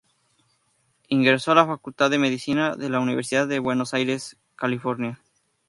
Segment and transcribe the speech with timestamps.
[1.09, 4.67] Ingresó a la Facultad de Medicina de la Universidad de Buenos Aires ca.